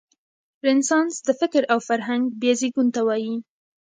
رنسانس 0.67 1.13
د 1.27 1.29
فکر 1.39 1.61
او 1.71 1.79
فرهنګ 1.87 2.23
بیا 2.41 2.53
زېږون 2.59 2.87
ته 2.95 3.01
وايي. 3.07 3.35